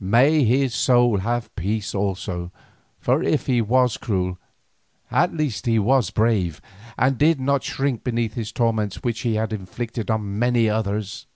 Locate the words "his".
0.42-0.74